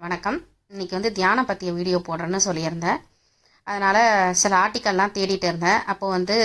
[0.00, 0.36] வணக்கம்.
[0.72, 2.98] இன்னைக்கு வந்து தியானம் பற்றிய வீடியோ போடுறேன்னு சொல்லியிருந்தேன்.
[3.66, 3.98] அதனால்
[4.40, 5.80] சில ஆர்டிக்கல்லாம் தேடிட்டு இருந்தேன்.
[5.92, 6.36] அப்போது வந்து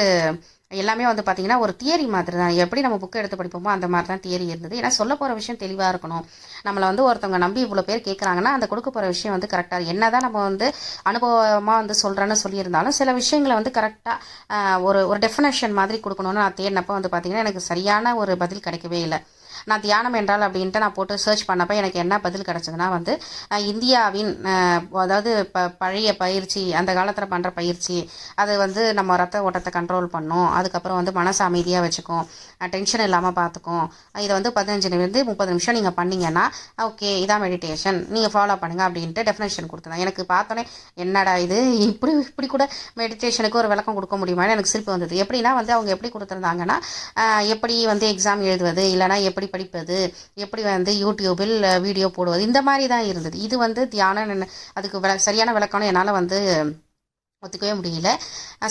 [0.81, 4.24] எல்லாமே வந்து பார்த்திங்கன்னா ஒரு தியரி மாதிரி தான் எப்படி நம்ம புக்கை எடுத்து படிப்போமோ அந்த மாதிரி தான்
[4.26, 4.78] தியரி இருந்தது.
[4.79, 6.26] ஏன்னா சொல்ல போகிற விஷயம் தெளிவாக இருக்கணும்.
[6.68, 10.26] நம்மளை வந்து ஒருத்தவங்க நம்பி இவ்வளோ பேர் கேட்குறாங்கன்னா அந்த கொடுக்க போகிற விஷயம் வந்து கரெக்டாக என்ன தான்
[10.28, 10.70] நம்ம வந்து
[11.12, 16.95] அனுபவமாக வந்து சொல்கிறேன்னு சொல்லியிருந்தாலும் சில விஷயங்களை வந்து கரெக்டாக ஒரு ஒரு டெஃபினேஷன் மாதிரி கொடுக்கணும்னு நான் தேடினப்போ
[16.99, 19.22] வந்து பார்த்திங்கன்னா எனக்கு சரியான ஒரு பதில் கிடைக்கவே இல்லை.
[19.70, 23.13] நான் தியானம் என்றால் அப்படின்ட்டு நான் போட்டு சர்ச் பண்ணப்போ எனக்கு என்ன பதில் கிடச்சதுன்னா வந்து
[23.72, 24.31] இந்தியாவின்
[25.04, 27.98] அதாவது ப பழைய பயிற்சி அந்த காலத்தில் பண்ணுற பயிற்சி
[28.41, 30.48] அது வந்து நம்ம ரத்த ஓட்டத்தை கண்ட்ரோல் பண்ணும்.
[30.58, 32.26] அதுக்கப்புறம் வந்து மனசு அமைதியாக வச்சுக்கும்.
[32.74, 33.86] டென்ஷன் இல்லாமல் பார்த்துக்கும்
[34.24, 36.44] இதை வந்து பதினஞ்சுலேருந்து முப்பது நிமிஷம் நீங்கள் பண்ணிங்கன்னா
[36.88, 40.63] ஓகே இதான் மெடிடேஷன் நீங்கள் ஃபாலோ பண்ணுங்கள் அப்படின்ட்டு டெஃபினேஷன் கொடுத்துருந்தேன் எனக்கு பார்த்தோன்னே
[41.04, 41.58] என்னடா இது?
[41.90, 42.66] இப்படி இப்படி கூட
[43.02, 45.16] மெடிடேஷனுக்கு ஒரு விளக்கம் கொடுக்க முடியுமான்னு எனக்கு சிரிப்பு வந்தது.
[45.24, 46.77] எப்படின்னா வந்து அவங்க எப்படி கொடுத்துருந்தாங்கன்னா
[47.55, 49.98] எப்படி வந்து எக்ஸாம் எழுதுவது இல்லைனா எப்படி எப்படி படிப்பது?
[50.46, 52.42] எப்படி வந்து யூடியூபில் வீடியோ போடுவது?
[52.50, 53.38] இந்த மாதிரி தான் இருந்தது.
[53.48, 54.46] இது வந்து தியானம்
[54.78, 56.40] அதுக்கு விள சரியான விளக்கம்னு என்னால் வந்து
[57.44, 58.10] ஒத்துக்கவே முடியல.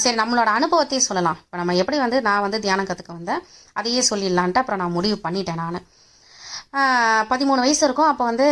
[0.03, 1.39] சரி நம்மளோட அனுபவத்தையே சொல்லலாம்.
[1.45, 3.43] இப்போ நம்ம எப்படி வந்து நான் வந்து தியானம் கற்றுக்க வந்தேன்
[3.81, 5.81] அதையே சொல்லிடலான்ட்டு அப்புறம் நான் முடிவு பண்ணிட்டேன் நான்.
[7.31, 8.11] பதிமூணு வயசு இருக்கும்.
[8.11, 8.45] அப்போ வந்து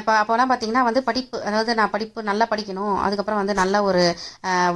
[0.00, 2.92] இப்போ அப்போலாம் பார்த்தீங்கன்னா வந்து படிப்பு அதாவது நான் படிப்பு நல்லா படிக்கணும்.
[3.06, 4.02] அதுக்கப்புறம் வந்து நல்ல ஒரு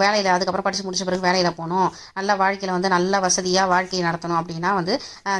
[0.00, 1.88] வேலையில் அதுக்கப்புறம் படித்து முடிச்ச பிறகு வேலையில் போகணும்.
[2.18, 4.96] நல்ல வாழ்க்கையில் வந்து நல்ல வசதியாக வாழ்க்கையை நடத்தணும் அப்படின்னா வந்து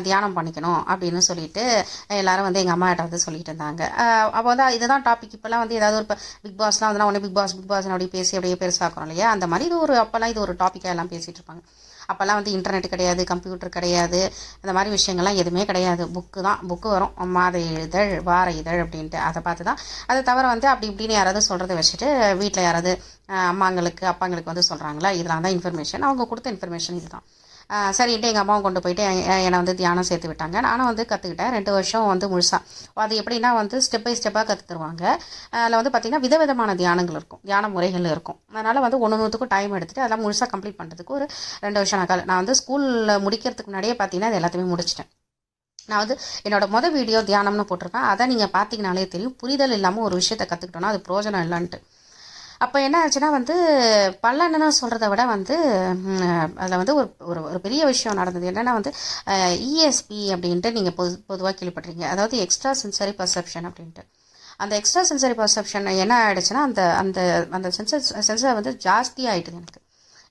[0.06, 1.65] தியானம் பண்ணிக்கணும் அப்படின்னு சொல்லிட்டு
[2.20, 3.83] எல்லாரும் வந்து எங்கள் அம்மா கிட்ட வந்து சொல்லிட்டு இருந்தாங்க.
[4.37, 6.09] அப்போ வந்து இதுதான் டாபிக் இப்போலாம் வந்து ஏதாவது ஒரு
[6.45, 9.28] பிக் பாஸ்லாம் வந்து உடனே பிக் பாஸ் பிக் பாஸ் அப்படி பேசி அப்படியே பெருசாக்கிறோம் இல்லையா?
[9.37, 11.62] அந்த மாதிரி இது ஒரு அப்போல்லாம் இது ஒரு டாப்பிக்காக எல்லாம் பேசிகிட்டு இருப்பாங்க.
[12.12, 14.20] அப்போல்லாம் வந்து இன்டர்நெட் கிடையாது கம்ப்யூட்டர் கிடையாது
[14.61, 16.03] அந்த மாதிரி விஷயங்கள்லாம் எதுவுமே கிடையாது.
[16.15, 17.12] புக்கு தான் புக்கு வரும்.
[17.37, 19.19] மாத இதழ் வார இதழ் அப்படின்ட்டு.
[19.28, 19.81] அதை பார்த்து தான்.
[20.11, 22.09] அதை தவிர வந்து அப்படி இப்படின்னு யாராவது சொல்கிறத வச்சுட்டு
[22.42, 22.92] வீட்டில் யாராவது
[23.50, 27.27] அம்மாங்களுக்கு அப்பாங்களுக்கு வந்து சொல்கிறாங்களா இதெல்லாம் தான் இன்ஃபர்மேஷன் அவங்க கொடுத்த இன்ஃபர்மேஷன் இதுதான்.
[27.98, 29.02] சரின்ட்டு எங்கள் அம்மாவும் கொண்டு போயிட்டு
[29.47, 30.56] என்னை வந்து தியானம் சேர்த்து விட்டாங்க.
[30.69, 35.05] நானும் வந்து கற்றுக்கிட்டேன் ரெண்டு வருஷம் வந்து முழுசாக அது எப்படின்னா வந்து ஸ்டெப் பை ஸ்டெப்பாக கற்று தருவாங்க
[35.62, 37.42] அதில் வந்து பார்த்திங்கன்னா விதவிதமான தியானங்கள் இருக்கும்.
[37.50, 38.38] தியான முறைகள் இருக்கும்.
[38.55, 41.28] அதனால் வந்து ஒன்று ஒன்றுத்துக்கும் டைம் எடுத்துகிட்டு அதெல்லாம் முழுசாக கம்ப்ளீட் பண்ணுறதுக்கு ஒரு
[41.66, 45.10] ரெண்டு வருஷம் நான் நான் வந்து ஸ்கூலில் முடிக்கிறதுக்கு முன்னாடியே பார்த்தீங்கன்னா அது எல்லாத்தையுமே முடிச்சிட்டேன்.
[45.91, 46.16] நான் வந்து
[46.47, 49.37] என்னோடய மொதல் வீடியோ தியானம்னு போட்டிருப்பேன் அதை நீங்கள் பார்த்தீங்கனாலே தெரியும்.
[49.43, 51.78] புரிதல் இல்லாமல் ஒரு விஷயத்தை கற்றுக்கிட்டோன்னா அது பிரோஜனம் இல்லைன்ட்டு.
[52.64, 53.54] அப்போ என்ன ஆச்சுன்னா வந்து
[54.26, 55.56] பலன்னு சொல்கிறத விட வந்து
[56.62, 58.46] அதில் வந்து ஒரு ஒரு ஒரு பெரிய விஷயம் நடந்தது.
[58.52, 58.92] என்னென்னா வந்து
[59.70, 64.04] இஎஸ்பி அப்படின்ட்டு நீங்கள் பொது பொதுவாக கேள்விப்படுறீங்க அதாவது எக்ஸ்ட்ரா சென்சரி பர்செப்ஷன் அப்படின்ட்டு.
[64.62, 67.20] அந்த எக்ஸ்ட்ரா சென்சரி பர்செப்ஷன் என்ன ஆகிடுச்சுன்னா அந்த அந்த
[67.58, 69.80] அந்த சென்சர் சென்சர் வந்து ஜாஸ்தி ஆயிட்டுது எனக்கு.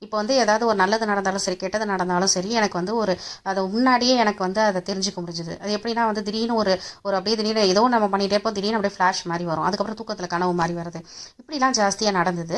[0.06, 3.14] இப்போ வந்து ஏதாவது ஒரு நல்லது நடந்தாலும் சரி கெட்டது நடந்தாலும் சரி எனக்கு வந்து ஒரு
[3.50, 5.54] அதை முன்னாடியே எனக்கு வந்து அதை தெரிஞ்சுக்க முடிஞ்சுது.
[5.64, 6.74] அது எப்படின்னா வந்து திடீர்னு ஒரு
[7.08, 9.66] ஒரு அப்படியே திடீர்னு ஏதோ நம்ம பண்ணிகிட்டே இருப்போம் திடீர்னு அப்படியே ஃப்ளாஷ் மாதிரி வரும்.
[9.70, 11.02] அதுக்கப்புறம் தூக்கத்தில் கனவு மாதிரி வருது.
[11.40, 12.58] இப்படிலாம் ஜாஸ்தியாக நடந்தது.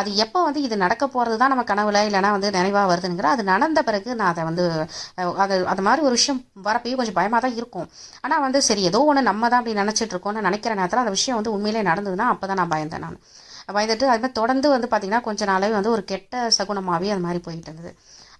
[0.00, 3.82] அது எப்போ வந்து இது நடக்க போகிறது தான் நம்ம கனவுல இல்லைனா வந்து நினைவாக வருதுங்கிற அது நடந்த
[3.90, 4.64] பிறகு நான் அதை வந்து
[5.44, 7.86] அது அது மாதிரி ஒரு விஷயம் வரப்பையும் கொஞ்சம் பயமாக தான் இருக்கும்.
[8.24, 11.54] ஆனால் வந்து சரி ஏதோ ஒன்று நம்ம தான் அப்படி நினச்சிட்டு இருக்கோம்னு நினைக்கிற நேரத்தில் அந்த விஷயம் வந்து
[11.56, 13.18] உண்மையிலே நடந்ததுன்னா அப்போ தான் நான் பயந்தேன் நான்.
[13.76, 17.68] பயந்துட்டு அது மாதிரி தொடர்ந்து வந்து பார்த்திங்கன்னா கொஞ்ச நாளாகவே வந்து ஒரு கெட்ட சகுனமாகவே அது மாதிரி போயிட்டு
[17.70, 17.92] இருந்தது.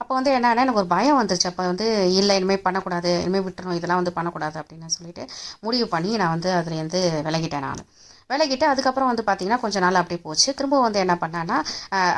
[0.02, 1.48] அப்போ வந்து என்னென்னா எனக்கு ஒரு பயம் வந்துருச்சு.
[1.50, 1.86] அப்போ வந்து
[2.20, 5.24] இல்லை இனிமேல் பண்ணக்கூடாது இனிமேல் விட்டுறணும் இதெல்லாம் வந்து பண்ணக்கூடாது அப்படின்னு சொல்லிட்டு
[5.66, 7.82] முடிவு பண்ணி நான் வந்து அதுலேருந்து விலகிட்டேன் நான்.
[8.30, 10.48] விலகிட்டு அதுக்கப்புறம் வந்து பார்த்திங்கன்னா கொஞ்ச நாள் அப்படியே போச்சு.
[10.58, 11.56] திரும்ப வந்து என்ன பண்ணேன்னா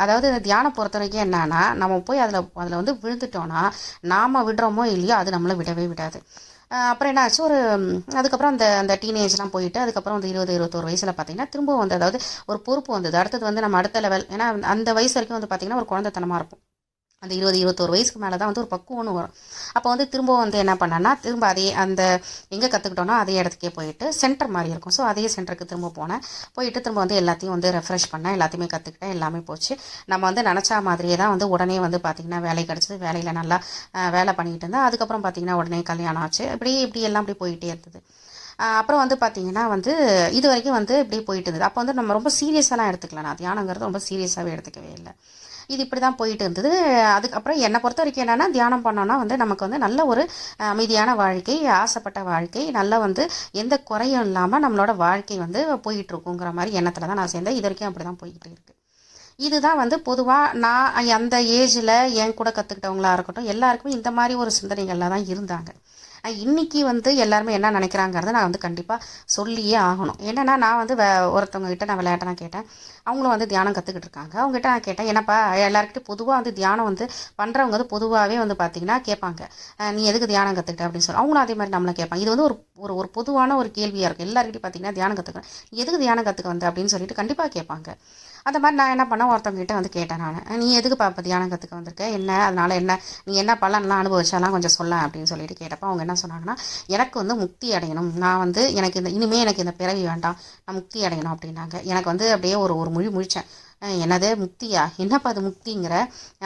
[0.02, 3.62] அதாவது இந்த தியானம் பொறுத்த வரைக்கும் என்னன்னா நம்ம போய் அதில் அதில் வந்து விழுந்துட்டோன்னா
[4.12, 6.20] நாம் விடுறோமோ இல்லையோ அது நம்மளை விடவே விடாது.
[6.72, 7.56] அப்புறம் என்ன ஆச்சு ஒரு
[8.14, 12.60] அதுக்கப்புறம் அந்த அந்த டீனேஜ்லாம் போயிட்டு அதுக்கப்புறம் வந்து இருபது இருபத்தோரு வயசில் பார்த்தீங்கன்னா திரும்ப வந்து அதாவது ஒரு
[12.62, 13.16] பொறுப்பு வந்தது.
[13.16, 16.62] அடுத்தது வந்து நம்ம அடுத்த லெவல் ஏன்னா அந்த வயசு வரைக்கும் வந்து பார்த்திங்கன்னா ஒரு குழந்தைத்தனமாக இருக்கும்
[17.22, 19.34] அந்த இருபது இருபத்தோரு வயசுக்கு மேலே தான் வந்து ஒரு பக்குவம்னு வரும்.
[19.76, 22.02] அப்போ வந்து திரும்ப வந்து என்ன பண்ணேன்னா திரும்ப அதே அந்த
[22.54, 24.94] எங்கே கற்றுக்கிட்டோனோ அதே இடத்துக்கே போயிட்டு சென்டர் மாதிரி இருக்கும்.
[24.98, 26.22] ஸோ அதே சென்டருக்கு திரும்ப போனேன்.
[26.56, 28.34] போயிட்டு திரும்ப வந்து எல்லாத்தையும் வந்து ரெஃப்ரெஷ் பண்ணேன்.
[28.38, 29.72] எல்லாத்தையுமே கற்றுக்கிட்டேன் எல்லாமே போச்சு.
[30.12, 32.96] நம்ம வந்து நினச்சா மாதிரியே தான் வந்து உடனே வந்து பார்த்திங்கன்னா வேலை கிடச்சிது.
[33.06, 33.58] வேலையில் நல்லா
[34.16, 34.86] வேலை பண்ணிக்கிட்டு இருந்தேன்.
[34.88, 36.44] அதுக்கப்புறம் பார்த்திங்கன்னா உடனே கல்யாணம் ஆச்சு.
[36.56, 38.00] இப்படி இப்படி எல்லாம் இப்படி போயிட்டே இருந்தது.
[38.80, 39.92] அப்புறம் வந்து பார்த்திங்கன்னா வந்து
[40.38, 41.66] இது வரைக்கும் வந்து இப்படியே போயிட்டு இருந்தது.
[41.68, 45.12] அப்போ வந்து நம்ம ரொம்ப சீரியஸாலாம் எடுத்துக்கலாம் நான் தியானங்கிறது ரொம்ப சீரியஸாகவே எடுத்துக்கவே இல்லை.
[45.72, 46.72] இது இப்படி தான் போயிட்டு இருந்தது.
[47.16, 50.24] அதுக்கப்புறம் என்னை பொறுத்த வரைக்கும் என்னென்னா தியானம் பண்ணோன்னா வந்து நமக்கு வந்து நல்ல ஒரு
[50.72, 53.24] அமைதியான வாழ்க்கை ஆசைப்பட்ட வாழ்க்கை நல்லா வந்து
[53.62, 57.58] எந்த குறையும் இல்லாமல் நம்மளோட வாழ்க்கை வந்து போயிட்டு இருக்குங்கிற மாதிரி எண்ணத்தில் தான் நான் சேர்ந்தேன்.
[57.58, 58.74] இது வரைக்கும் அப்படி தான் போய்கிட்டு இருக்கு.
[59.46, 65.12] இதுதான் வந்து பொதுவாக நான் அந்த ஏஜில் என் கூட கற்றுக்கிட்டவங்களாக இருக்கட்டும் எல்லாருக்குமே இந்த மாதிரி ஒரு சிந்தனைகளில்
[65.14, 65.70] தான் இருந்தாங்க.
[66.24, 69.04] இன்றைக்கி வந்து எல்லாருமே என்ன நினைக்கிறாங்கிறத நான் வந்து கண்டிப்பாக
[69.36, 70.18] சொல்லியே ஆகணும்.
[70.28, 72.66] என்னன்னா நான் வந்து வே ஒருத்தவங்க கிட்ட நான் விளையாட்டை நான் கேட்டேன்.
[73.04, 74.34] அவங்களும் வந்து தியானம் கற்றுக்கிட்டு இருக்காங்க.
[74.42, 75.36] அவங்ககிட்ட நான் கேட்டேன் என்னப்பா
[75.66, 77.04] எல்லாருக்கிட்டையும் பொதுவாக வந்து தியானம் வந்து
[77.40, 79.42] பண்ணுறவங்க வந்து பொதுவாகவே வந்து பார்த்தீங்கன்னா கேட்பாங்க.
[79.96, 81.20] நீ எதுக்கு தியானம் கற்றுக்கிட்ட அப்படின்னு சொல்லி.
[81.22, 82.24] அவங்களும் அதே மாதிரி நம்மளை கேட்பாங்க.
[82.24, 84.28] இது வந்து ஒரு ஒரு ஒரு பொதுவான ஒரு கேள்வியாக இருக்கும்.
[84.28, 86.70] எல்லாருக்கிட்டையும் பார்த்தீங்கன்னா தியானம் கற்றுக்கணும் நீ எதுக்கு தியானம் கற்றுக்க வந்த?
[86.70, 87.88] அப்படின்னு சொல்லிட்டு கண்டிப்பாக கேட்பாங்க.
[88.46, 90.38] அந்த மாதிரி நான் என்ன பண்ணேன் ஒருத்தவங்ககிட்ட வந்து கேட்டேன் நான்.
[90.62, 92.06] நீ எதுக்கு பாப்பா தியானம் கற்றுக்க வந்திருக்க?
[92.18, 92.30] என்ன?
[92.46, 92.92] அதனால் என்ன?
[93.24, 96.56] நீ என்ன பலன்லாம் அனுபவிச்சாலாம் கொஞ்சம் சொல்ல அப்படின்னு சொல்லிட்டு கேட்டப்போ அவங்க என்ன என்ன சொன்னாங்கன்னா
[96.86, 98.12] எனக்கு வந்து முக்தி அடையணும்.
[98.14, 100.38] நான் வந்து எனக்கு இந்த இனிமேல் எனக்கு இந்த பிறவி வேண்டாம்.
[100.66, 101.82] நான் முக்தி அடையணும் அப்படின்னாங்க.
[101.82, 103.48] எனக்கு வந்து அப்படியே ஒரு ஒரு மொழி முழிச்சேன்.
[104.04, 104.28] என்னது?
[104.44, 104.82] முக்தியா?
[104.96, 105.94] என்னப்பா அது முக்திங்கிற?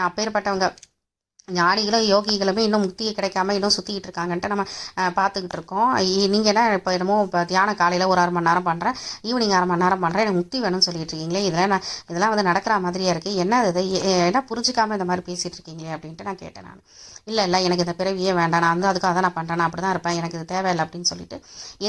[0.09, 0.67] அப்பேற்பட்டவங்க
[1.49, 4.63] ஞானிகளும் யோகிகளுமே இன்னும் முக்தியை கிடைக்காம இன்னும் சுற்றிக்கிட்டு இருக்காங்கன்ட்டு நம்ம
[5.19, 5.91] பார்த்துக்கிட்டு இருக்கோம்.
[6.33, 8.97] நீங்கள் என்ன இப்போ என்னமோ இப்போ தியானம் காலையில் ஒரு அரை மணி நேரம் பண்ணுறேன்
[9.29, 12.79] ஈவினிங் அரை மணி நேரம் பண்ணுறேன் எனக்கு முக்தி வேணும்னு சொல்லிட்டு இருக்கீங்களே இதெல்லாம் நான் இதெல்லாம் வந்து நடக்கிற
[12.87, 13.83] மாதிரியா இருக்குது என்ன இது?
[14.31, 16.83] என்ன புரிஞ்சிக்காமல் இந்த மாதிரி பேசிகிட்டு இருக்கீங்களே அப்படின்ட்டு நான் கேட்டேன் நான்.
[17.31, 20.19] இல்லை இல்லை எனக்கு இந்த பிறவியே வேண்டாம் நான் வந்து அதுக்காக தான் நான் பண்ணுறேன் அப்படி தான் இருப்பேன்
[20.19, 21.37] எனக்கு இது தேவையில்லை அப்படின்னு சொல்லிட்டு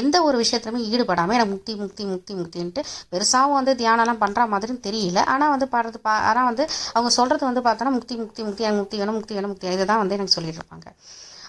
[0.00, 2.80] எந்த ஒரு விஷயத்துலையுமே ஈடுபடாமல் எனக்கு முக்தி முக்தி முக்தி முக்தின்ட்டு
[3.12, 5.20] பெருசாகவும் வந்து தியானம்லாம் பண்ணுற மாதிரின்னு தெரியல.
[5.34, 6.64] ஆனால் வந்து பாடுறது பா ஆனால் வந்து
[6.94, 10.16] அவங்க சொல்கிறது வந்து பார்த்தோன்னா முக்தி முக்தி முக்தி எனக்கு முக்தி வேணும் முக்தி வேணும் முக்தி இதுதான் வந்து
[10.18, 10.88] எனக்கு சொல்லிட்டு இருப்பாங்க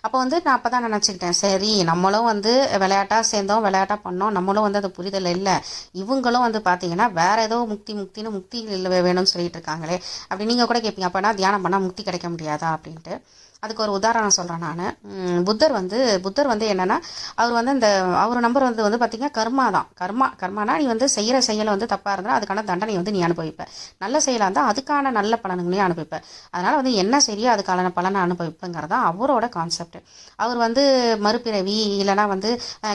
[0.05, 2.51] அப்போ வந்து நான் அப்போ தான் நினச்சிக்கிட்டேன் சரி நம்மளும் வந்து
[2.83, 5.55] விளையாட்டாக சேர்ந்தோம் விளையாட்டாக பண்ணோம் நம்மளும் வந்து அது புரிதல் இல்லை.
[6.01, 9.97] இவங்களும் வந்து பார்த்தீங்கன்னா வேற ஏதோ முக்தி முக்தின்னு முக்தி இல்லை வேணும்னு சொல்லிட்டு இருக்காங்களே.
[10.29, 12.69] அப்படி நீங்கள் கூட கேட்பீங்க அப்போனா தியானம் பண்ணால் முக்தி கிடைக்க முடியாதா?
[12.77, 13.15] அப்படின்ட்டு.
[13.63, 14.83] அதுக்கு ஒரு உதாரணம் சொல்கிறேன் நான்.
[15.47, 16.97] புத்தர் வந்து புத்தர் வந்து என்னென்னா
[17.41, 17.87] அவர் வந்து இந்த
[18.23, 19.87] அவர் நம்பர் வந்து வந்து பார்த்திங்கன்னா கர்மா தான்.
[20.01, 23.65] கர்மா கர்மானா நீ வந்து செய்கிற செயலை வந்து தப்பாக இருந்தால் அதுக்கான தண்டனை வந்து நீ அனுபவிப்ப.
[24.03, 26.19] நல்ல செயலாக இருந்தால் அதுக்கான நல்ல பலன்களையும் அனுபவிப்ப.
[26.55, 29.99] அதனால் வந்து என்ன சரியோ அதுக்கான பலனை அனுபவிப்புங்கிறது தான் அவரோட கான்செப்ட்
[30.43, 30.83] அவர் வந்து
[31.27, 32.49] மறுபிறவி இல்லைனா வந்து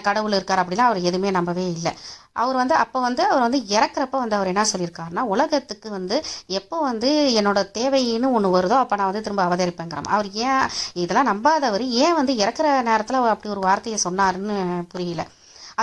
[0.09, 1.95] கடவுள் இருக்கார் அப்படிலாம் அவர் எதுவுமே நம்பவே இல்லை.
[2.37, 6.17] அவர் வந்து அப்போ வந்து அவர் வந்து இறக்குறப்ப வந்து அவர் என்ன சொல்லியிருக்காருன்னா உலகத்துக்கு வந்து
[6.59, 7.11] எப்போ வந்து
[7.41, 10.65] என்னோட தேவைன்னு ஒன்று வருதோ அப்போ நான் வந்து திரும்ப அவதரிப்பேங்கிறோம் அவர் ஏன்
[11.03, 14.57] இதெல்லாம் நம்பாதவர் ஏன் வந்து இறக்குற நேரத்தில் அவர் அப்படி ஒரு வார்த்தையை சொன்னாருன்னு
[14.95, 15.25] புரியல.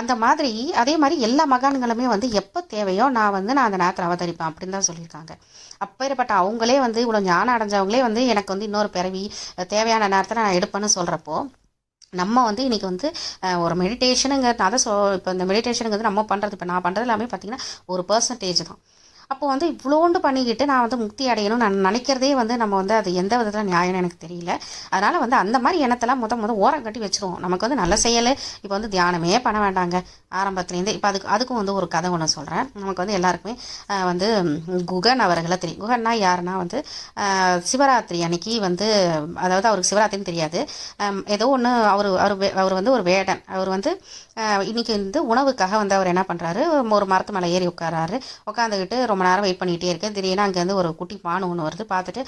[0.00, 0.50] அந்த மாதிரி
[0.82, 4.88] அதே மாதிரி எல்லா மகான்களுமே வந்து எப்போ தேவையோ நான் வந்து நான் அந்த நேரத்தில் அவதரிப்பேன் அப்படின்னு தான்
[4.90, 5.32] சொல்லியிருக்காங்க.
[5.86, 9.24] அப்பேற்பட்ட அவங்களே வந்து இவ்வளோ ஞானம் அடைஞ்சவங்களே வந்து எனக்கு வந்து இன்னொரு பிறவி
[9.74, 11.36] தேவையான நேரத்தில் நான் எடுப்பேன்னு சொல்கிறப்போ
[12.12, 13.08] நம்ம வந்து இன்றைக்கி வந்து
[13.64, 17.62] ஒரு மெடிடேஷனுங்கிறது அதை சொ இப்போ இந்த மெடிடேஷனுங்கிறது நம்ம பண்ணுறது இப்போ நான் பண்ணுறது எல்லாமே பார்த்தீங்கன்னா
[17.92, 18.80] ஒரு பர்சன்டேஜ் தான்.
[19.32, 23.36] அப்போ வந்து இவ்வளோண்டு பண்ணிக்கிட்டு நான் வந்து முக்தி அடையணும்னு நான் நினைக்கிறதே வந்து நம்ம வந்து அது எந்த
[23.36, 24.50] விதத்தில் நியாயம்னு எனக்கு தெரியல.
[24.90, 27.38] அதனால் வந்து அந்த மாதிரி எண்ணத்தெல்லாம் முத முத ஓரம் கட்டி வச்சிருவோம்.
[27.38, 28.30] நமக்கு வந்து நல்ல செயல்.
[28.60, 29.96] இப்போ வந்து தியானமே பண்ண வேண்டாங்க.
[30.34, 33.54] ஆரம்பத்துலேருந்து இப்போ அதுக்கு அதுக்கும் வந்து ஒரு கதை ஒன்று சொல்கிறேன் நமக்கு வந்து எல்லாருக்குமே
[34.04, 34.26] வந்து
[34.86, 35.82] குகன் அவர்களை தெரியும்.
[35.82, 36.78] குகன்னா யாருன்னா வந்து
[37.72, 38.86] சிவராத்திரி அன்னைக்கு வந்து
[39.34, 40.60] அதாவது அவருக்கு சிவராத்திரின்னு தெரியாது.
[41.26, 43.42] ஏதோ ஒன்று அவர் அவர் வே- அவர் வந்து ஒரு வேடன்.
[43.46, 43.90] அவர் வந்து
[44.36, 46.60] இன்றைக்கி வந்து உணவுக்காக வந்து அவர் என்ன பண்ணுறாரு
[46.96, 48.16] ஒரு மரத்து மேலே ஏறி உட்காராரு
[48.50, 50.08] உட்காந்துக்கிட்டு ரொம்ப நேரம் வெயிட் பண்ணிகிட்டே இருக்கு.
[50.16, 51.84] திடீர்னு அங்கேருந்து ஒரு குட்டி பானு ஒன்று வருது.
[51.90, 52.22] பார்த்துட்டு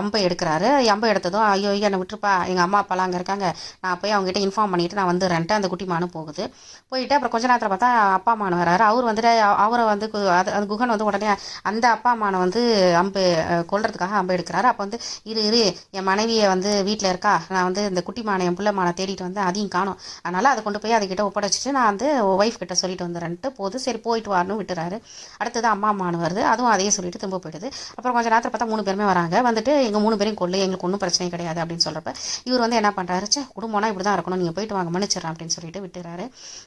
[0.00, 0.66] அம்பை எடுக்கிறாரு.
[0.94, 2.32] அம்பை எடுத்ததும் ஐயோ ஐயோ என்னை விட்டுருப்பா.
[2.50, 3.46] எங்கள் அம்மா அப்பாலாம் அங்கே இருக்காங்க.
[3.84, 6.44] நான் போய் அவங்ககிட்ட இன்ஃபார்ம் பண்ணிவிட்டு நான் வந்துடுறேன்ட்டு அந்த குட்டி மானு போகுது.
[6.92, 9.32] போயிட்டு அப்புறம் கொஞ்ச நேரத்தில் பார்த்தா அப்பா மானு வராரு அவர் வந்துட்டு
[9.66, 11.30] அவரை வந்து கு- அது அது குகன் வந்து உடனே
[11.70, 12.62] அந்த அப்பா மானை வந்து
[13.02, 14.68] அம்பு கொள்றதுக்காக கொல்றதுக்காக அம்பு எடுக்கிறாரு.
[14.70, 14.98] அப்போ வந்து
[15.30, 15.62] இரு இரு.
[15.90, 17.34] என் மனைவியை வந்து வீட்டில் இருக்கா?
[17.48, 19.98] நான் வந்து இந்த குட்டி மானை என் பிள்ளை மானை தேடிட்டு வந்து அதையும் காணும்.
[20.22, 22.08] அதனால் அதை கொண்டு போய் அதுக்கிட்ட ஒப்படைச்சிட்டு நான் வந்து
[22.42, 24.96] ஒய்ஃப் கிட்ட சொல்லிட்டு வந்துடுறேன்ட்டு போது சரி போயிட்டு வரணும் விட்டுறாரு.
[25.40, 26.42] அடுத்தது அம்மா அம்மானு வருது.
[26.52, 27.68] அதுவும் அதையே சொல்லிட்டு திரும்ப போயிடுது.
[27.96, 29.36] அப்புறம் கொஞ்சம் நேரத்தில் பார்த்தா மூணு பேருமே வராங்க.
[29.48, 32.12] வந்துட்டு எங்கள் மூணு பேரையும் கொள்ளு எங்களுக்கு ஒன்றும் பிரச்சனை கிடையாது அப்படின்னு சொல்கிறப்ப
[32.48, 34.42] இவர் வந்து என்ன பண்ணுறாரு சே குடும்பம்னா இப்படி தான் இருக்கணும்.
[34.42, 36.26] நீங்கள் போயிட்டு வாங்க மன்னிச்சிடறேன் அப்படின்னு சொல்லிட்டு விட்டுறாரு.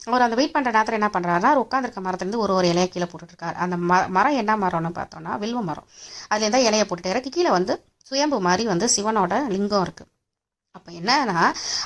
[0.10, 3.58] அவர் அந்த வெயிட் பண்ணுற நேரத்தில் என்ன பண்ணுறாருன்னா உட்காந்துருக்க மரத்துலேருந்து ஒரு ஒரு இலையை கீழே போட்டுட்ருக்காரு.
[3.66, 5.88] அந்த ம மரம் என்ன மரம்னு பார்த்தோம்னா வில்வ மரம்.
[6.32, 7.76] அதுலேருந்து தான் இலையை போட்டுட்டு இறக்கி கீழே வந்து
[8.10, 10.10] சுயம்பு மாதிரி வந்து சிவனோட லிங்கம் இருக்குது
[10.78, 11.40] அப்போ என்னன்னா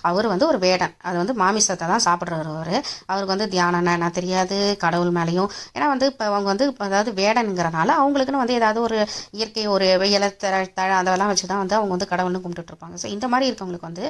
[0.10, 0.94] அவர் வந்து ஒரு வேடன்.
[1.08, 2.76] அது வந்து மாமிசத்தை தான் சாப்பிட்றவர் அவர்.
[3.10, 5.50] அவருக்கு வந்து தியானம் என்ன தெரியாது கடவுள் மேலேயும்.
[5.76, 8.98] ஏன்னா வந்து இப்போ அவங்க வந்து இப்போ அதாவது வேடனுங்கிறனால அவங்களுக்குன்னு வந்து ஏதாவது ஒரு
[9.38, 13.26] இயற்கை ஒரு இலை தழ தழ அதெல்லாம் வச்சு தான் வந்து அவங்க வந்து கடவுள்னு கும்பிட்டுட்ருப்பாங்க ஸோ இந்த
[13.34, 14.06] மாதிரி இருக்கவங்களுக்கு வந்து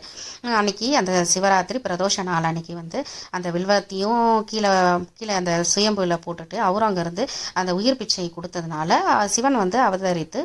[0.59, 3.01] அன்னைக்கு அந்த சிவராத்திரி பிரதோஷ நாள் அன்னைக்கு வந்து
[3.37, 4.21] அந்த வில்வத்தையும்
[4.51, 4.71] கீழே
[5.19, 7.25] கீழே அந்த சுயம்புல போட்டுட்டு அவரும் அங்கேருந்து
[7.59, 8.91] அந்த உயிர் பிச்சை கொடுத்ததுனால
[9.35, 10.39] சிவன் வந்து அவதரித்து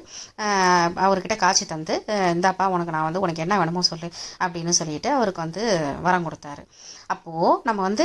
[1.06, 1.94] அவர்கிட்ட காட்சி தந்து
[2.34, 4.08] இந்தாப்பா உனக்கு நான் வந்து உனக்கு என்ன வேணுமோ சொல்லு.
[4.44, 5.62] அப்படின்னு சொல்லிட்டு அவருக்கு வந்து
[6.06, 6.64] வரம் கொடுத்தாரு.
[7.12, 8.04] அப்போது நம்ம வந்து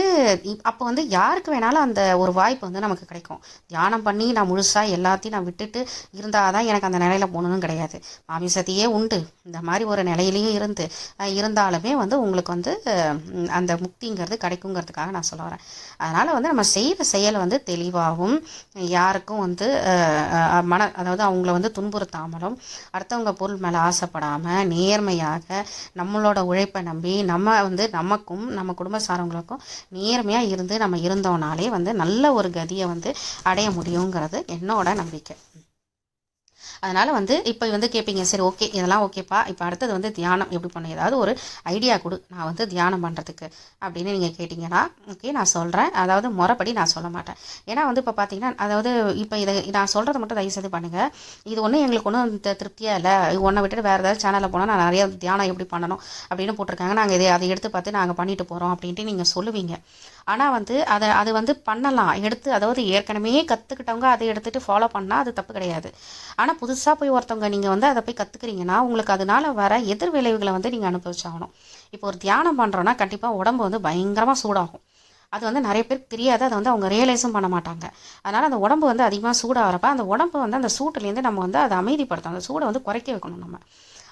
[0.69, 3.39] அப்போ வந்து யாருக்கு வேணாலும் அந்த ஒரு வாய்ப்பு வந்து நமக்கு கிடைக்கும்.
[3.71, 5.81] தியானம் பண்ணி நான் முழுசாக எல்லாத்தையும் நான் விட்டுட்டு
[6.19, 7.97] இருந்தால் தான் எனக்கு அந்த நிலையில போகணும்னு கிடையாது.
[8.31, 9.19] மாமிசத்தையே உண்டு.
[9.47, 10.87] இந்த மாதிரி ஒரு நிலையிலையும் இருந்து
[11.39, 12.73] இருந்தாலுமே வந்து உங்களுக்கு வந்து
[13.59, 15.63] அந்த முக்திங்கிறது கிடைக்குங்கிறதுக்காக நான் சொல்ல வரேன்.
[16.03, 18.35] அதனால் வந்து நம்ம செய்கிற செயல் வந்து தெளிவாகவும்
[18.97, 19.69] யாருக்கும் வந்து
[20.73, 22.57] மன அதாவது அவங்கள வந்து துன்புறுத்தாமலும்
[22.95, 25.63] அடுத்தவங்க பொருள் மேலே ஆசைப்படாமல் நேர்மையாக
[26.01, 31.93] நம்ம நம்மளோட உழைப்பை நம்பி நம்ம வந்து நமக்கும் நம்ம குடும்ப சாரவங்களுக்கும் நேர்மையாக இருந்து நம்ம இருந்தோம்னாலே வந்து
[31.93, 33.11] நல்ல ஒரு கதியை வந்து
[33.43, 35.35] அடைய முடியுங்கிறது என்னோட நம்பிக்கை.
[36.83, 40.93] அதனால் வந்து இப்போ வந்து கேட்பீங்க சரி ஓகே இதெல்லாம் ஓகேப்பா இப்போ அடுத்தது வந்து தியானம் எப்படி பண்ண
[40.95, 41.31] ஏதாவது ஒரு
[41.75, 43.47] ஐடியா கொடு நான் வந்து தியானம் பண்ணுறதுக்கு
[43.85, 44.81] அப்படின்னு நீங்கள் கேட்டிங்கன்னா
[45.13, 47.37] ஓகே நான் சொல்கிறேன் அதாவது முறைப்படி நான் சொல்ல மாட்டேன்.
[47.71, 48.91] ஏன்னா வந்து இப்போ பார்த்தீங்கன்னா அதாவது
[49.23, 51.09] இப்போ இதை நான் சொல்கிறத மட்டும் தயவு செய்து பண்ணுங்கள்
[51.51, 53.15] இது ஒன்றும் எங்களுக்கு ஒன்றும் திருப்தியாக இல்லை.
[53.47, 56.95] ஒன்றை விட்டுட்டு வேறு ஏதாவது சேனலில் போனால் நான் நிறைய தியானம் எப்படி பண்ணணும் அப்படின்னு போட்டிருக்காங்க.
[57.01, 59.75] நாங்கள் இதை அதை எடுத்து பார்த்து நாங்கள் பண்ணிட்டு போகிறோம் அப்படின்ட்டு நீங்கள் சொல்லுவீங்க.
[60.31, 62.11] ஆனால் வந்து அதை அது வந்து பண்ணலாம்.
[62.27, 65.89] எடுத்து அதாவது ஏற்கனவே கற்றுக்கிட்டவங்க அதை எடுத்துகிட்டு ஃபாலோ பண்ணால் அது தப்பு கிடையாது.
[66.41, 70.71] ஆனால் புதுசாக போய் ஒருத்தவங்க நீங்கள் வந்து அதை போய் கற்றுக்குறீங்கன்னா உங்களுக்கு அதனால வர எதிர் விளைவுகளை வந்து
[70.73, 71.51] நீங்கள் அனுபவிச்சாகணும்.
[71.95, 74.83] இப்போ ஒரு தியானம் பண்ணுறோன்னா கண்டிப்பாக உடம்பு வந்து பயங்கரமாக சூடாகும்.
[75.33, 76.43] அது வந்து நிறைய பேருக்கு தெரியாது.
[76.45, 77.85] அதை வந்து அவங்க ரியலைஸும் பண்ண மாட்டாங்க.
[78.25, 82.35] அதனால் அந்த உடம்பு வந்து அதிகமாக சூடாகிறப்ப அந்த உடம்பு வந்து அந்த சூட்டுலேருந்து நம்ம வந்து அதை அமைதிப்படுத்தணும்.
[82.35, 83.59] அந்த சூடை வந்து குறைக்க வைக்கணும் நம்ம.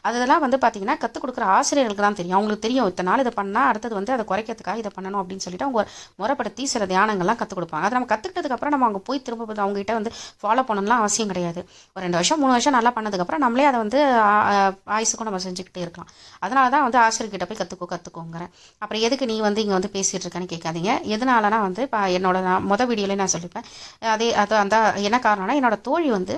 [0.07, 2.37] அதெல்லாம் வந்து பார்த்தீங்கன்னா கற்றுக் கொடுக்குற ஆசிரியர்களுக்கு தான் தெரியும்.
[2.37, 5.83] அவங்களுக்கு தெரியும் இத்தனை நாள் இதை பண்ணால் அடுத்தது வந்து அதை குறைக்கிறதுக்காக இதை பண்ணணும் அப்படின்னு சொல்லிட்டு அவங்க
[6.21, 7.85] முறைப்படுத்தி சில தியானங்கள்லாம் கற்றுக் கொடுப்பாங்க.
[7.87, 11.63] அதை நம்ம கற்றுக்கிட்டதுக்கப்புறம் நம்ம அவங்க போய் திரும்ப போய் அவங்ககிட்ட வந்து ஃபாலோ பண்ணணும்லாம் அவசியம் கிடையாது.
[11.95, 14.01] ஒரு ரெண்டு வருஷம் மூணு வருஷம் நல்லா பண்ணதுக்கப்புறம் நம்மளே அதை வந்து
[14.97, 16.11] ஆயுசுக்கும் நம்ம செஞ்சுக்கிட்டே இருக்கலாம்.
[16.45, 18.51] அதனால தான் வந்து ஆசிரியர்கிட்ட போய் கற்றுக்கோ கற்றுக்கோங்கிறேன்
[18.83, 20.93] அப்புறம் எதுக்கு நீ வந்து இங்கே வந்து பேசிகிட்டு இருக்கேன்னு கேட்காதீங்க.
[21.15, 23.65] எதனாலனா வந்து இப்போ என்னோட நான் மொதல் வீடியோலேயே நான் சொல்லிப்பேன்.
[24.15, 26.35] அதே அது அந்த என்ன காரணம்னா என்னோட தோழி வந்து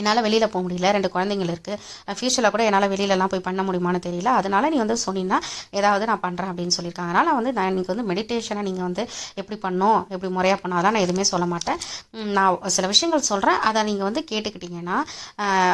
[0.00, 4.30] என்னால் வெளியில் போக முடியல ரெண்டு குழந்தைங்கள் இருக்குது ஃப்யூச்சரில் கூட என்னால் வெளியிலலாம் போய் பண்ண முடியுமான்னு தெரியல.
[4.40, 5.38] அதனால நீ வந்து சொன்னீங்கன்னா
[5.78, 7.10] ஏதாவது நான் பண்ணுறேன் அப்படின்னு சொல்லியிருக்காங்க.
[7.14, 9.02] அதனால் வந்து நான் இன்றைக்கி வந்து மெடிடேஷனை நீங்கள் வந்து
[9.40, 11.78] எப்படி பண்ணோம் எப்படி முறையாக பண்ணோம் அதெல்லாம் நான் எதுவுமே சொல்ல மாட்டேன்.
[12.38, 14.96] நான் சில விஷயங்கள் சொல்கிறேன் அதை நீங்கள் வந்து கேட்டுக்கிட்டிங்கன்னா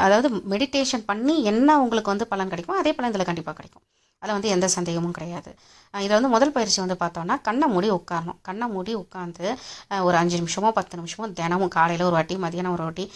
[0.06, 3.84] அதாவது மெடிடேஷன் பண்ணி என்ன உங்களுக்கு வந்து பலன் கிடைக்கும் அதே பலன் இதில் கண்டிப்பாக கிடைக்கும்.
[4.22, 5.50] அதில் வந்து எந்த சந்தேகமும் கிடையாது.
[5.94, 8.38] இதில் வந்து முதல் பயிற்சி வந்து பார்த்தோன்னா கண்ணை மூடி உட்காரணும்.
[8.48, 9.46] கண்ணை மூடி உட்காந்து
[10.08, 13.06] ஒரு அஞ்சு நிமிஷமோ பத்து நிமிஷமோ தினமும் காலையில் ஒரு வாட்டி மதியானம் ஒரு வாட்டி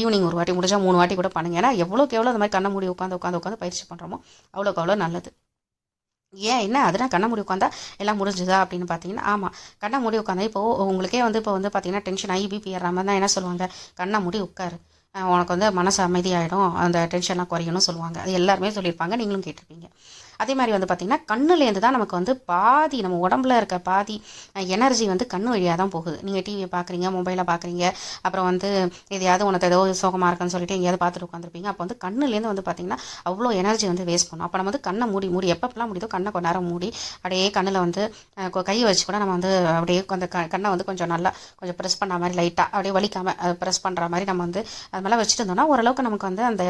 [0.00, 1.56] ஈவினிங் ஒரு வாட்டி முடிஞ்சால் மூணு வாட்டி கூட பண்ணுங்க.
[1.60, 4.16] ஏன்னா எவ்வளோக்கு எவ்வளோ அந்த மாதிரி கண்ணை மூடி உட்காந்து உட்காந்து உட்காந்து பயிற்சி பண்ணுறோமோ
[4.54, 5.30] அவ்வளோக்கு அவ்வளோ நல்லது.
[6.34, 6.78] ஏன் என்ன?
[6.88, 7.68] அதனால் கண்ணை மூடி உட்காந்தா
[8.02, 10.60] எல்லாம் முடிஞ்சுதா அப்படின்னு பார்த்தீங்கன்னா ஆமாம் கண்ணை மூடி உட்காந்தா இப்போ
[10.92, 13.66] உங்களுக்கே வந்து இப்போ வந்து பார்த்தீங்கன்னா டென்ஷன் ஆகி பிபி ஏறாம தான் என்ன சொல்லுவாங்க?
[14.00, 14.76] கண்ணை மூடி உட்காரு.
[15.14, 18.18] உனக்கு வந்து மனசு அமைதியாகிடும் அந்த டென்ஷன்லாம் குறையணும்னு சொல்லுவாங்க.
[18.24, 19.16] அது எல்லாருமே சொல்லியிருப்பாங்க.
[19.20, 19.86] நீங்களும் கேட்டிருப்பீங்க.
[20.38, 24.16] அதே மாதிரி வந்து பார்த்திங்கன்னா கண்ணுலேருந்து தான் நமக்கு வந்து பாதி நம்ம உடம்புல இருக்க பாதி
[24.74, 26.18] எனர்ஜி வந்து கண் வழியாக தான் போகுது.
[26.22, 27.84] நீங்கள் டிவியை பார்க்குறீங்க மொபைலை பார்க்குறீங்க
[28.22, 28.68] அப்புறம் வந்து
[29.08, 32.98] எதையாவது உனக்கு ஏதோ சோகமாக இருக்குன்னு சொல்லிட்டு எங்கேயாவது பார்த்துட்டு உட்காந்துருப்பீங்க அப்போ வந்து கண்ணுலேருந்து வந்து பார்த்திங்கன்னா
[33.28, 34.46] அவ்வளோ எனர்ஜி வந்து வேஸ்ட் பண்ணும்.
[34.46, 38.02] அப்போ நம்ம வந்து கண்ணை மூடி மூடி எப்பப்பெல்லாம் முடியுதோ கண்ணை கொஞ்ச நேரம் மூடி அப்படியே கண்ணில் வந்து
[38.60, 41.98] கை கொ- வச்சு கூட நம்ம வந்து அப்படியே அந்த க கண்ணை வந்து கொஞ்சம் நல்லா கொஞ்சம் ப்ரெஸ்
[42.00, 44.60] பண்ண மாதிரி லைட்டாக அப்படியே வலிக்காமல் ப்ரெஸ் பண்ணுற மாதிரி நம்ம வந்து
[44.92, 46.64] அது மேலே வச்சுட்டு இருந்தோம்னா ஓரளவுக்கு நமக்கு வந்து அந்த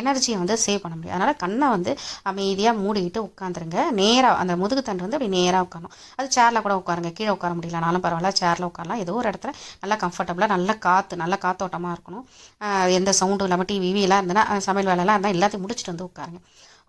[0.00, 1.16] எனர்ஜியை வந்து சேவ் பண்ண முடியும்.
[1.16, 1.92] அதனால் கண்ணை வந்து
[2.30, 5.94] அமைதியாக மூடிக்கிட்டு உட்காந்துருங்க நேராக அந்த முதுகு தண்டு வந்து அப்படி நேராக உட்காரணும்.
[6.18, 7.10] அது சேரில் கூட உட்காருங்க.
[7.18, 8.32] கீழே உட்கார முடியலனாலும் பரவாயில்ல.
[8.40, 9.02] சேரில் உட்காரலாம்.
[9.04, 12.24] ஏதோ ஒரு இடத்துல நல்லா கம்ஃபர்டபுளாக நல்ல காற்று நல்ல காத்தோட்டமாக இருக்கணும்.
[12.98, 16.40] எந்த சவுண்டும் இல்லாமல் டிவி எல்லாம் இருந்ததுன்னா சமையல் வேலைலாம் இருந்தால் எல்லாத்தையும் முடிச்சுட்டு வந்து உட்காருங்க.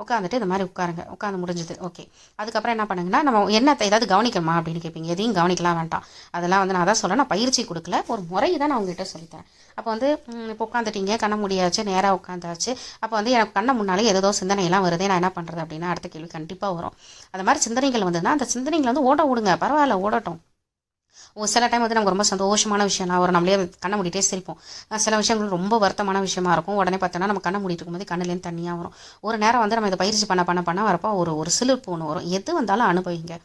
[0.04, 1.04] உட்காந்துட்டு இந்த மாதிரி உட்காருங்க.
[1.16, 1.76] உட்காந்து முடிஞ்சது.
[1.88, 2.04] ஓகே
[2.42, 6.06] அதுக்கப்புறம் என்ன பண்ணுங்கன்னா நம்ம என்ன ஏதாவது கவனிக்கணுமா அப்படின்னு கேட்பீங்க எதையும் கவனிக்கலாம் வேண்டாம்.
[6.38, 8.00] அதெல்லாம் வந்து நான் அதான் சொல்ல நான் பயிற்சி கொடுக்கல.
[8.14, 9.48] ஒரு முறை தான் நான் உங்ககிட்ட சொல்லித்தரேன்.
[9.78, 10.10] அப்போ வந்து
[10.54, 12.72] இப்போ உட்காந்துட்டீங்க கண்ணை முடியாச்சு நேராக உட்காந்தாச்சு
[13.04, 16.78] அப்போ வந்து எனக்கு கண்ணை முன்னாலே ஏதோ சிந்தனையெல்லாம் வருதே நான் என்ன பண்ணுறது அப்படின்னா அடுத்த கேள்வி கண்டிப்பாக
[16.78, 16.96] வரும்.
[17.34, 19.54] அந்த மாதிரி சிந்தனைகள் வந்ததுன்னா அந்த சிந்தனைகளை வந்து ஓட விடுங்க.
[19.66, 20.40] பரவாயில்ல ஓடட்டும்.
[21.54, 24.60] சில டைம் வந்து நமக்கு ரொம்ப சந்தோஷமான விஷயம்லாம் வரும் நம்மளே கண்ணை மூடிட்டே சிரிப்போம்.
[25.06, 26.80] சில விஷயங்கள் ரொம்ப வருத்தமான விஷயமா இருக்கும்.
[26.82, 28.96] உடனே பார்த்தோன்னா நம்ம கண்ணை மூடிட்டு இருக்கும்போது கண்ணுலேருந்து தண்ணியாக வரும்.
[29.28, 32.28] ஒரு நேரம் வந்து நம்ம இதை பயிற்சி பண்ண பண்ண பண்ண வரப்போ ஒரு ஒரு சிலிர்ப்பு ஒன்று வரும்.
[32.40, 33.36] எது வந்தாலும் அனுபவிங்க.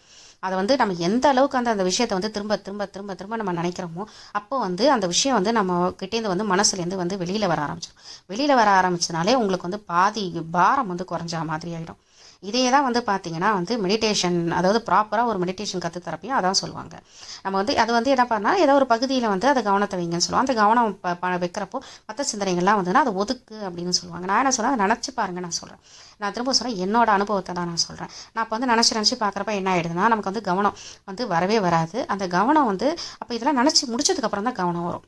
[0.42, 4.02] அதை வந்து நம்ம எந்த அளவுக்கு அந்த அந்த விஷயத்தை வந்து திரும்ப திரும்ப திரும்ப திரும்ப நம்ம நினைக்கிறோமோ
[4.38, 8.00] அப்போ வந்து அந்த விஷயம் வந்து நம்ம கிட்டேருந்து வந்து மனசுலேருந்து வந்து வெளியில் வர ஆரம்பிச்சிடும்
[8.32, 10.24] வெளியில் வர ஆரம்பிச்சனாலே உங்களுக்கு வந்து பாதி
[10.56, 12.00] பாரம் வந்து குறைஞ்ச மாதிரி ஆகிடும்
[12.44, 16.94] இதையே தான் வந்து பார்த்தீங்கன்னா வந்து மெடிடேஷன் அதாவது ப்ராப்பராக ஒரு மெடிடேஷன் கற்று தரப்பையும் அதான் சொல்லுவாங்க.
[17.42, 20.44] நம்ம வந்து அது வந்து என்ன பண்ணால் ஏதோ ஒரு பகுதியில் வந்து அதை கவனத்தை வைங்கன்னு சொல்லுவோம்.
[20.44, 24.26] அந்த கவனம் ப- ப- வைக்கிறப்போ மற்ற சிந்தனைகள்லாம் வந்துன்னா அதை ஒதுக்கு அப்படின்னு சொல்லுவாங்க.
[24.26, 25.82] நான் என்ன சொல்கிறேன் அதை நினச்சி பாருங்க நான் சொல்கிறேன்
[26.18, 29.70] நான் திரும்ப சொல்கிறேன் என்னோட அனுபவத்தை தான் நான் சொல்கிறேன் நான் இப்போ வந்து நினச்சி நினச்சி பார்க்குறப்ப என்ன
[29.76, 32.06] ஆகிடுதுன்னா நமக்கு வந்து கவனம் வந்து வரவே வராது.
[32.06, 35.04] அந்த கவனம் வந்து அப்போ இதெல்லாம் நினச்சி முடிச்சதுக்கப்புறம் தான் கவனம் வரும்.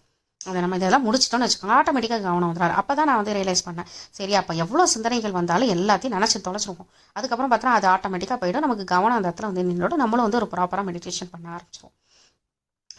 [0.50, 1.76] அதை நம்ம இதெல்லாம் முடிச்சிட்டோம்னு வச்சுக்கோங்க.
[1.80, 3.88] ஆட்டோமேட்டிக்காக கவனம் வந்துடும் அப்போ தான் நான் வந்து ரியலைஸ் பண்ணேன்.
[4.18, 6.90] சரி அப்போ எவ்வளோ சிந்தனைகள் வந்தாலும் எல்லாத்தையும் நினச்சி தொலைச்சிருவோம்.
[7.18, 8.66] அதுக்கப்புறம் பார்த்தோன்னா அது ஆட்டோமேட்டிக்காக போயிடும்.
[8.68, 11.94] நமக்கு கவனம் அந்த இடத்துல வந்து நின்றோட நம்மளும் வந்து ஒரு ப்ராப்பராக மெடிடேஷன் பண்ண ஆரம்பிச்சிடும்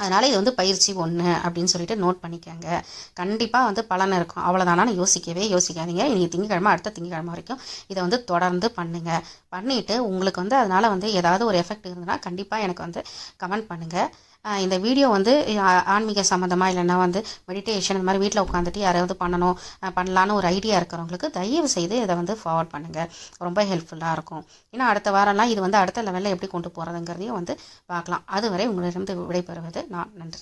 [0.02, 2.68] அதனால் இது வந்து பயிற்சி ஒன்று அப்படின்னு சொல்லிட்டு நோட் பண்ணிக்கோங்க.
[3.20, 4.44] கண்டிப்பாக வந்து பலன் இருக்கும்.
[4.48, 6.04] அவ்வளோதானான்னு யோசிக்கவே யோசிக்காதீங்க.
[6.12, 7.62] இன்றைக்கி திங்கக்கிழமை அடுத்த திங்கக்கிழமை வரைக்கும்
[7.92, 9.24] இதை வந்து தொடர்ந்து பண்ணுங்கள்
[9.56, 13.04] பண்ணிவிட்டு உங்களுக்கு வந்து அதனால் வந்து ஏதாவது ஒரு எஃபெக்ட் இருந்ததுன்னா கண்டிப்பாக எனக்கு வந்து
[13.44, 14.12] கமெண்ட் பண்ணுங்கள்
[14.66, 15.34] இந்த வீடியோ வந்து
[15.96, 19.56] ஆன்மீக சம்மந்தமாக இல்லைன்னா வந்து மெடிடேஷன் இந்த மாதிரி வீட்டில் உட்காந்துட்டு யாராவது பண்ணணும்
[19.98, 23.10] பண்ணலான்னு ஒரு ஐடியா இருக்கிறவங்களுக்கு தயவு செய்து இதை வந்து ஃபார்வர்ட் பண்ணுங்கள்
[23.48, 24.44] ரொம்ப ஹெல்ப்ஃபுல்லாக இருக்கும்.
[24.74, 27.56] ஏன்னா அடுத்த வாரம்லாம் இது வந்து அடுத்த லெவலில் எப்படி கொண்டு போகிறதுங்கிறதையும் வந்து
[27.94, 28.26] பார்க்கலாம்.
[28.38, 30.12] அதுவரை உங்களிடம் விடைபெறுவது நான்.
[30.22, 30.42] நன்றி.